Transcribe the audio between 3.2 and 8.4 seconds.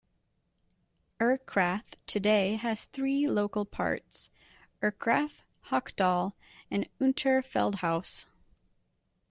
local parts: Erkrath, Hochdahl and Unterfeldhaus.